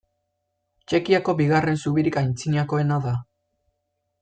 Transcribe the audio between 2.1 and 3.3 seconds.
antzinakoena da.